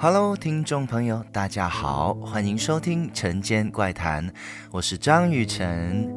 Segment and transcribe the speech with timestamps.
[0.00, 4.24] Hello，听众朋友，大家好，欢迎收听《晨间怪谈》，
[4.70, 6.08] 我是张雨晨。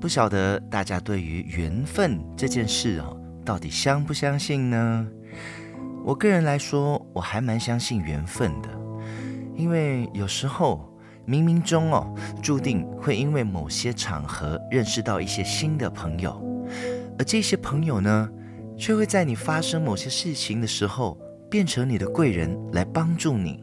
[0.00, 5.06] 不晓得大家对于缘分这件事哦，到底相不相信呢？
[6.04, 8.68] 我个人来说，我还蛮相信缘分的，
[9.54, 10.92] 因为有时候
[11.28, 16.42] 冥冥中哦，注定会因为某些场合认识到一些新的朋友，
[17.16, 18.28] 而这些朋友呢，
[18.76, 21.16] 却会在你发生某些事情的时候，
[21.50, 23.62] 变成你的贵人来帮助你，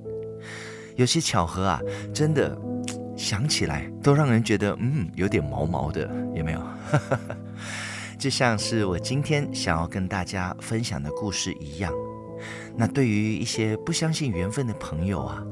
[0.96, 1.82] 有些巧合啊，
[2.14, 2.58] 真的
[3.16, 6.62] 想起来都让人觉得嗯，有点毛毛的，有没有？
[8.18, 11.92] 就像是我今天想要跟大家分享的故事一样。
[12.76, 15.44] 那对于一些不相信缘分的朋友啊，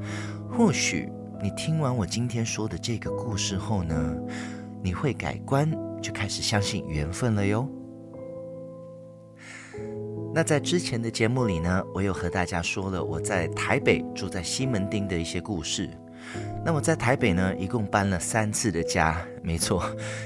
[0.50, 1.08] 或许
[1.42, 4.16] 你听完我今天说的这个故事后呢，
[4.82, 7.68] 你会改观，就开始相信缘分了哟。
[10.34, 15.90] 那在之前的节目里呢，我有和大家说了我在台北住在西门町的一些故事。
[16.64, 19.84] 那我在台北呢，一共搬了三次的家，没错，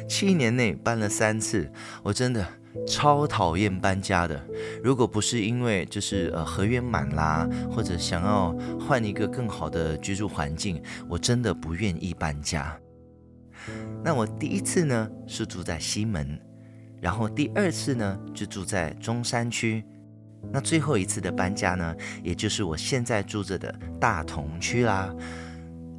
[0.08, 1.68] 七年内搬了三次，
[2.04, 2.46] 我真的
[2.86, 4.40] 超讨厌搬家的。
[4.84, 12.78] 如果不是因为就是呃合约满啦，或者想要换一个更好的居住环境，我真的不愿意搬家。
[14.04, 16.38] 那我第一次呢是住在西门，
[17.00, 19.84] 然后第二次呢就住在中山区。
[20.52, 25.14] 那最后一次的搬家呢，也就是我现在住着的大同区啦。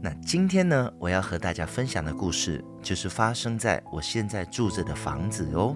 [0.01, 5.75] 那今天呢，我要和大家分享的故事，就是发生在我现在住着的房子哦。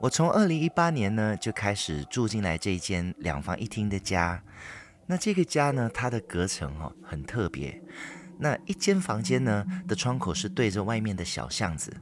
[0.00, 4.40] 我从二零一八年呢就开始住进来这间两房一厅的家。
[5.06, 7.82] 那这个家呢，它的隔层哦很特别。
[8.38, 11.92] 那一间房间呢的窗口是对着外面的小巷子，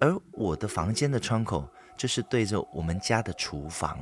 [0.00, 1.68] 而我的房间的窗口。
[2.02, 3.96] 就是对着我们家的厨房，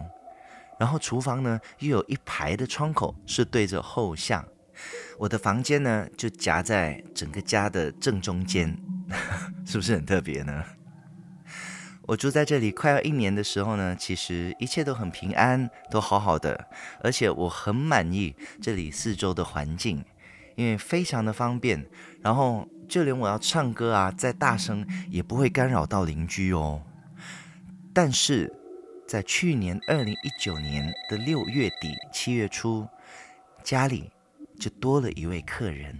[0.78, 4.42] 然后厨房呢又有一排的窗口是对着后巷，
[5.18, 8.74] 我的房间呢就夹在整个家的正中间，
[9.66, 10.64] 是不是很特别呢？
[12.06, 16.68] 我住在这里快要一年的时候呢，其实一切都很平安，都好好的，
[17.02, 20.02] 而且我很满意这里四周的环境，
[20.56, 21.86] 因为非常的方便，
[22.22, 26.80] 然后就连我要唱歌啊，再大声也不会干扰到邻居哦。
[27.92, 28.52] 但是，
[29.06, 32.86] 在去年二零一九年的六月底七月初，
[33.64, 34.10] 家里
[34.58, 35.98] 就多了一位客人。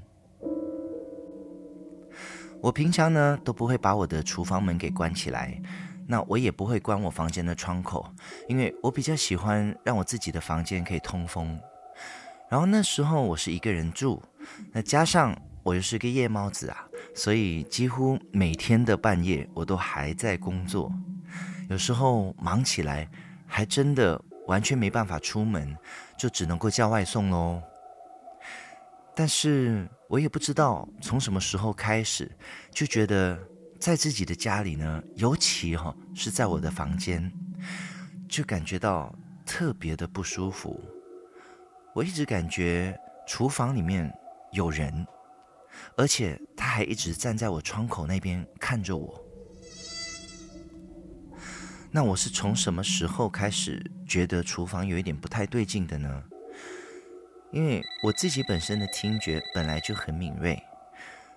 [2.61, 5.61] 我平常呢都不会把我的厨房门给关起来，
[6.07, 8.07] 那我也不会关我房间的窗口，
[8.47, 11.59] 因为我比较喜欢让我自己的房间可以通风。
[12.49, 14.23] 然后那时候我是一个人住，
[14.73, 20.93] 那加上我又是个夜猫子啊，所以几乎每天的半夜我都还在工作。
[21.71, 23.09] 有时候忙起来，
[23.47, 25.77] 还真的完全没办法出门，
[26.19, 27.63] 就只能够叫外送喽。
[29.15, 32.29] 但是我也不知道从什么时候开始，
[32.73, 33.39] 就觉得
[33.79, 37.33] 在自己的家里呢，尤其哈是在我的房间，
[38.29, 39.15] 就感觉到
[39.47, 40.81] 特别的不舒服。
[41.95, 42.99] 我一直感觉
[43.29, 44.13] 厨房里面
[44.51, 45.07] 有人，
[45.97, 49.25] 而且他还一直站在我窗口那边看着我。
[51.93, 56.23] 那我是从什么时候开始觉得厨房有一点不太对劲的呢？
[57.51, 60.63] 因为我自己本身的听觉本来就很敏锐，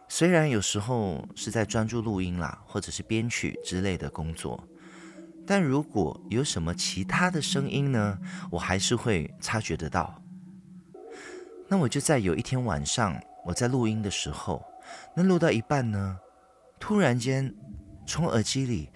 [0.07, 4.63] 虽然有时候是在专注录音啦，或者是编曲之类的工作，
[5.43, 8.19] 但如果有什么其他的声音呢，
[8.51, 10.21] 我还是会察觉得到。
[11.67, 14.63] 那我就在有一天晚上，我在录音的时候，
[15.15, 16.19] 那录到一半呢，
[16.79, 17.51] 突然间
[18.05, 18.91] 从耳机里。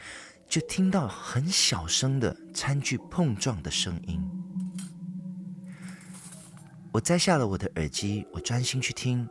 [0.47, 4.21] 就听到很小声的餐具碰撞的声音。
[6.91, 9.27] 我摘下了我的耳机，我专心去听。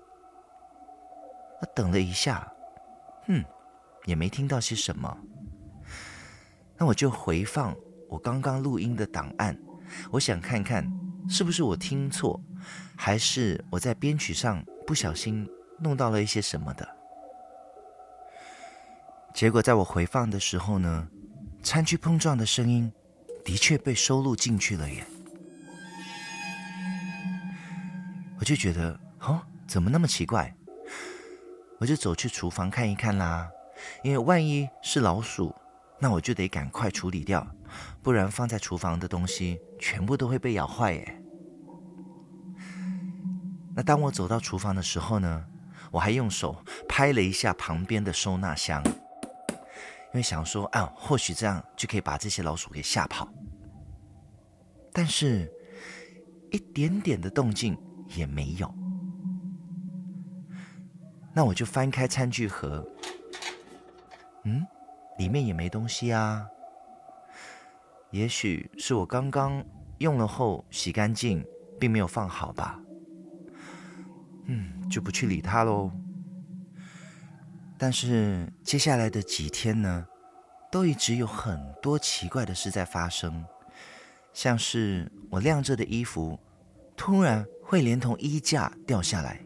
[1.60, 2.46] 我等了一下，
[3.26, 3.42] 哼，
[4.04, 5.18] 也没听到些什么。
[6.76, 7.74] 那我就回放
[8.08, 9.58] 我刚刚录音的档案，
[10.10, 10.86] 我想看看
[11.28, 12.38] 是不是我听错，
[12.94, 15.48] 还是我在编曲上不小心
[15.80, 16.86] 弄到了一些什么的。
[19.36, 21.06] 结果在我回放的时候呢，
[21.62, 22.90] 餐具碰撞的声音
[23.44, 25.06] 的确被收录进去了耶。
[28.38, 30.56] 我就觉得，哦，怎么那么奇怪？
[31.78, 33.46] 我就走去厨房看一看啦，
[34.02, 35.54] 因为万一是老鼠，
[35.98, 37.46] 那我就得赶快处理掉，
[38.02, 41.22] 不然放在厨房的东西全部都会被咬坏耶。
[43.74, 45.44] 那当我走到厨房的时候呢，
[45.90, 48.82] 我还用手拍了一下旁边的收纳箱。
[50.12, 53.28] 因为想说啊，或许这样就可以把这些老鼠给吓跑。
[54.92, 55.52] 但是
[56.50, 57.76] 一点点的动静
[58.14, 58.72] 也没有。
[61.34, 62.82] 那我就翻开餐具盒，
[64.44, 64.66] 嗯，
[65.18, 66.48] 里面也没东西啊。
[68.10, 69.62] 也许是我刚刚
[69.98, 71.44] 用了后洗干净，
[71.78, 72.80] 并没有放好吧。
[74.44, 75.90] 嗯，就不去理它喽。
[77.78, 80.06] 但是接下来的几天呢，
[80.70, 83.44] 都一直有很多奇怪的事在发生，
[84.32, 86.38] 像是我晾着的衣服，
[86.96, 89.36] 突然会连同衣架掉下来；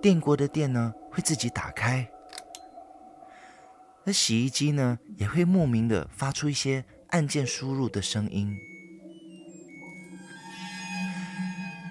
[0.00, 2.08] 电锅的电呢，会自己打开。
[4.06, 8.56] 而洗衣机呢，也会莫名的发出一些按键输入的声音。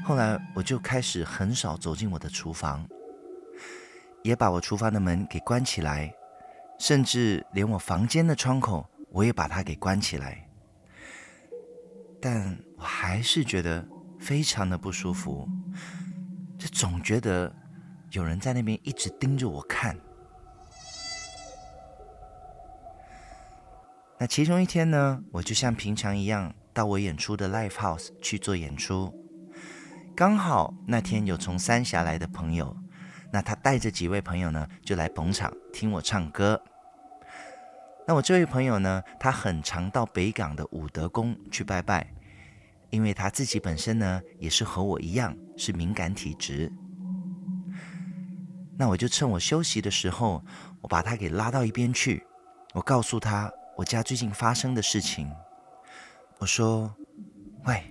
[0.06, 2.88] 后来我就开始很少走进我的厨房，
[4.24, 6.13] 也把我厨房的门给关起来，
[6.77, 10.48] 甚至连我房间的窗口我也把它给关起来。
[12.21, 13.88] 但我还是觉得
[14.19, 15.48] 非常的不舒服，
[16.57, 17.54] 就总觉得
[18.12, 19.98] 有人在那边一直盯着我看。
[24.18, 29.13] 那其中一天呢，我就像平常一样到我演出的 live house 去做演出。
[30.13, 32.75] 刚好那天有从三峡来的朋友，
[33.31, 36.61] 那他带着几位朋友呢，就来捧场听我唱歌。
[38.07, 42.11] 那我这位朋友呢，他很常到北港的武德宫去拜拜，
[42.89, 46.71] 因为他自己本身呢，也是和我一样是敏感体质。
[48.77, 50.43] 那我就趁我休息的时候，
[50.81, 52.25] 我把他给拉到一边去，
[52.73, 53.51] 我告诉他。
[53.77, 55.31] 我家最近发生的事情，
[56.39, 56.93] 我说
[57.63, 57.81] ：“喂，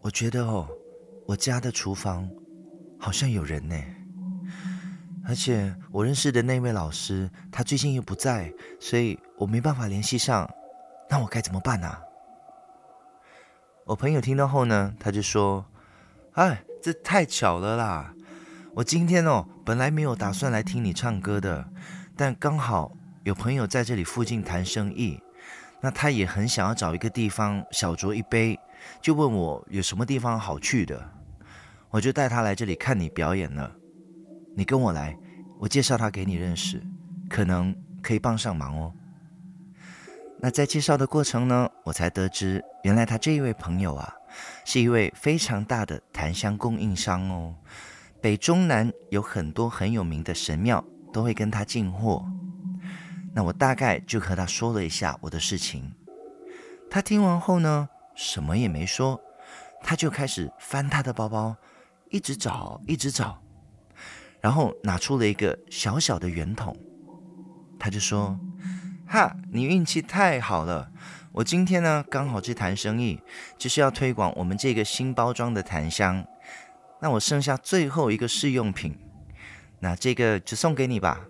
[0.00, 0.66] 我觉得哦，
[1.26, 2.30] 我家的厨房
[2.98, 3.76] 好像有人呢，
[5.26, 10.48] 而且我认识的那位老师他最近又不在，所以我没办法联系上，
[11.10, 11.98] 那我该怎么办呢？”
[13.84, 15.66] 我朋友听到后呢，他就说
[16.34, 18.14] ：“哎，这太巧了啦！
[18.74, 21.68] 我今天哦，本来没有打算来听你唱歌的，
[22.16, 22.92] 但刚好。”
[23.26, 25.20] 有朋友在这里附近谈生意，
[25.80, 28.56] 那他也很想要找一个地方小酌一杯，
[29.02, 31.10] 就问我有什么地方好去的，
[31.90, 33.72] 我就带他来这里看你表演了。
[34.58, 35.14] 你跟我来，
[35.58, 36.82] 我介绍他给你认识，
[37.28, 38.90] 可能可以帮上忙哦。
[40.40, 44.14] 那在介绍的过程呢，我才得知，原来他这一位朋友啊，
[44.64, 47.54] 是一位非常大的檀香供应商哦，
[48.18, 50.82] 北中南有很多很有名的神庙
[51.12, 52.24] 都会跟他进货。
[53.34, 55.92] 那我大概就和他说了一下我的事情，
[56.90, 59.20] 他听完后呢，什么也没说，
[59.82, 61.54] 他就开始翻他的包包，
[62.08, 63.38] 一直找，一直找，
[64.40, 66.76] 然后拿出了一个小小的圆筒，
[67.78, 68.38] 他就说
[69.06, 70.90] ：“哈，你运气太好了，
[71.32, 73.20] 我今天呢刚好去谈生意，
[73.58, 76.24] 就是要推广我们这个新包装的檀香，
[77.00, 78.96] 那我剩下最后一个试用品，
[79.80, 81.26] 那这个就送给你吧。”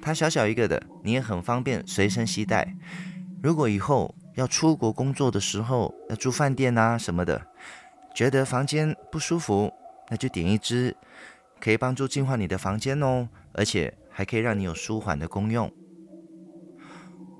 [0.00, 2.72] 它小小一个的，你也很方便随身携带。
[3.42, 7.46] 如果以后要出国工作的时候，要住饭店啊什么的，
[8.14, 9.72] 觉得房间不舒服，
[10.08, 10.96] 那就点一支，
[11.60, 15.72] 可以帮助净化你的房间哦，而且还可以让你有舒缓的功用。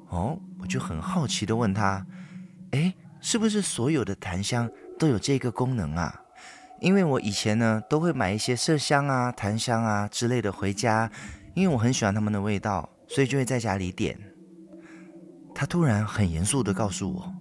[0.09, 2.07] 哦，我就很好奇的问他，
[2.73, 6.23] 诶，是不是所有的檀香都有这个功能啊？
[6.81, 11.11] 因为我以前呢都会买一些麝香啊、檀香啊之类的回家。
[11.55, 14.17] 因为我很喜欢它们的味道，所以就会在家里点。
[15.53, 17.35] 他突然很严肃的告诉我：“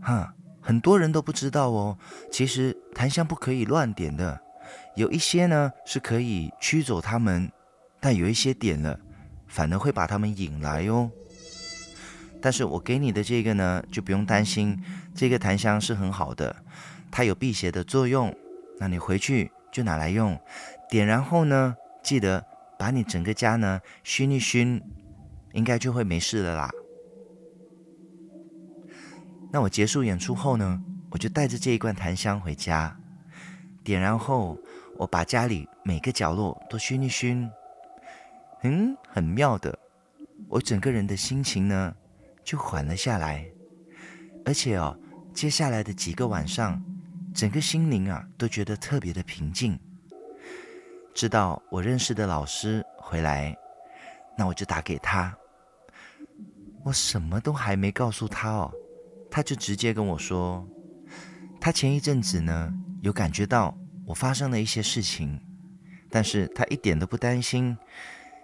[0.00, 1.98] 哈，很多人都不知道哦，
[2.32, 4.40] 其实檀香不可以乱点的，
[4.96, 7.50] 有一些呢是可以驱走他们，
[8.00, 8.98] 但有一些点了，
[9.46, 11.10] 反而会把他们引来哦。
[12.40, 14.82] 但是我给你的这个呢，就不用担心，
[15.14, 16.56] 这个檀香是很好的，
[17.10, 18.34] 它有辟邪的作用，
[18.78, 20.38] 那你回去就拿来用，
[20.88, 22.44] 点燃后呢，记得。”
[22.80, 24.80] 把你整个家呢熏一熏，
[25.52, 26.70] 应该就会没事了啦。
[29.52, 32.98] 那我结束演出后呢，我就带着这一罐檀香回家，
[33.82, 34.58] 点燃后，
[34.96, 37.50] 我把家里每个角落都熏一熏，
[38.62, 39.78] 嗯，很妙的，
[40.48, 41.94] 我整个人的心情呢
[42.44, 43.46] 就缓了下来，
[44.44, 44.96] 而且哦，
[45.32, 46.82] 接下来的几个晚上，
[47.34, 49.78] 整个心灵啊都觉得特别的平静。
[51.14, 53.56] 知道我认识的老师回来，
[54.36, 55.34] 那我就打给他。
[56.84, 58.72] 我什么都还没告诉他哦，
[59.30, 60.66] 他就直接跟我说，
[61.60, 63.76] 他前一阵子呢有感觉到
[64.06, 65.40] 我发生了一些事情，
[66.10, 67.76] 但是他一点都不担心，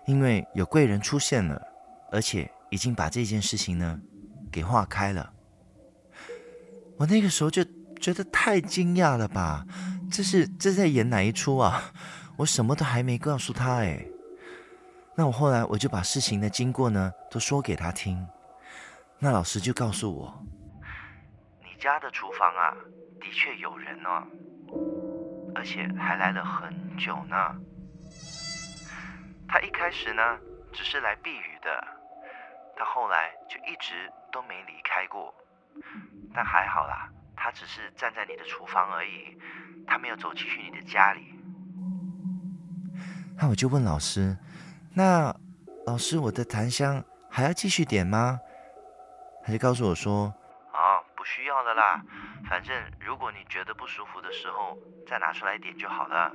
[0.07, 1.61] 因为有贵人出现了，
[2.11, 4.01] 而且已经把这件事情呢
[4.51, 5.33] 给化开了。
[6.97, 7.63] 我那个时候就
[8.01, 9.67] 觉得太惊讶了吧？
[10.11, 11.93] 这是这在演哪一出啊？
[12.37, 14.07] 我什么都还没告诉他哎。
[15.17, 18.27] 那我后来我就把事情的经过呢都说给他听。
[19.19, 20.47] 那老师就告诉我，
[21.77, 22.75] 家的厨房啊，
[23.21, 24.27] 的确有人哦，
[25.55, 27.37] 而且还来了很久呢。
[29.49, 30.39] 他一开始呢
[30.73, 31.87] 只是来避雨的，
[32.77, 35.33] 他后来就一直都没离开过。
[36.35, 39.39] 但还好啦，他只是站在你的厨房而已，
[39.87, 41.35] 他没有走进去你的家里。
[43.39, 44.37] 那我就问老师，
[44.95, 45.35] 那
[45.87, 48.41] 老师我的檀香还要继续点吗？
[49.45, 50.35] 他就告诉我说：“，
[51.77, 52.03] 啦，
[52.49, 56.35] 反正如果你觉得不舒服的时候，再拿出来点就好了。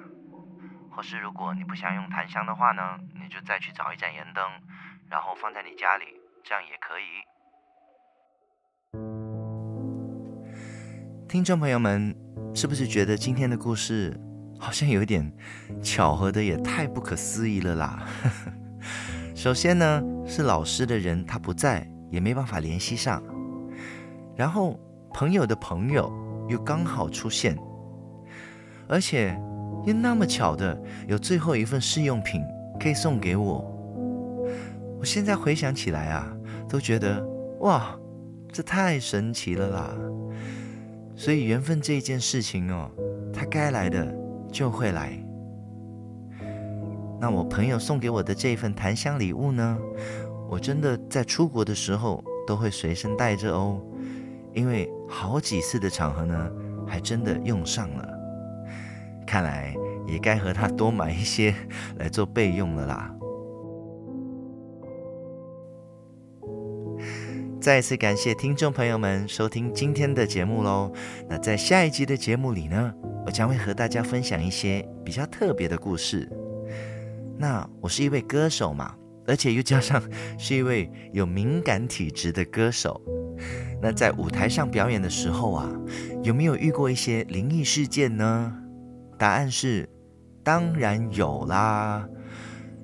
[0.90, 4.44] 或是如果你不想用檀香的话呢，你就再去找一盏盐灯，
[5.10, 6.06] 然后放在你家里，
[6.44, 7.04] 这样也可以。”
[11.28, 12.16] 听众朋友们，
[12.56, 14.18] 是不是觉得今天的故事
[14.60, 15.30] 好像有点
[15.84, 18.08] 巧合的也太不可思议了啦？
[19.36, 21.86] 首先呢，是老师的人他不在。
[22.12, 23.24] 也没办法联系上，
[24.36, 24.78] 然后
[25.14, 26.12] 朋友的朋友
[26.48, 27.58] 又刚好出现，
[28.88, 29.40] 而且
[29.86, 32.42] 又那么巧的有最后一份试用品
[32.80, 33.68] 可以送给我。
[35.00, 36.32] 我现在回想起来啊，
[36.70, 37.26] 都觉得
[37.62, 37.98] 哇，
[38.52, 39.90] 这太神奇了啦！
[41.16, 42.90] 所以缘分这一件事情哦，
[43.34, 44.16] 它该来的
[44.52, 45.12] 就会来。
[47.20, 49.78] 那我朋友送给我的这份檀香礼物呢？
[50.50, 53.80] 我真的在出国的时候都会随身带着哦，
[54.54, 56.50] 因为好几次的场合呢，
[56.88, 58.08] 还真的用上了。
[59.28, 59.76] 看来
[60.08, 61.54] 也该和他多买一些
[61.98, 63.14] 来做备用了啦。
[67.60, 70.92] 再一次感谢听众朋友们收听今天的节目喽。
[71.30, 72.94] 那在下一集的节目里呢，
[73.26, 76.28] 我将会和大家分享一些比较特别的故事。
[77.38, 78.96] 那我是一位歌手嘛。
[79.28, 80.02] 而且又加上
[80.38, 83.00] 是一位有敏感体质的歌手，
[83.82, 85.70] 那在舞台上表演的时候啊，
[86.24, 88.54] 有没有遇过一些灵异事件呢？
[89.18, 89.90] 答案是
[90.44, 92.08] 当然有啦，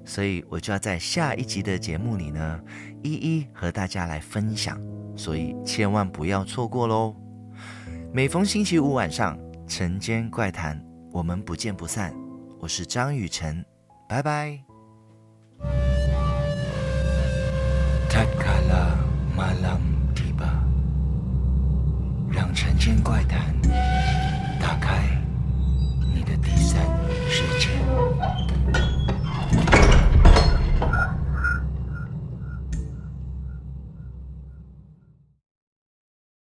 [0.03, 2.59] 所以我就要在下一集的节目里呢，
[3.03, 4.81] 一一和大家来分享，
[5.15, 7.15] 所以千万不要错过喽。
[8.11, 9.37] 每逢星期五晚上，
[9.67, 12.13] 晨间怪谈，我们不见不散。
[12.59, 13.63] 我是张雨晨，
[14.09, 14.59] 拜拜。
[22.87, 23.86] 间怪谈。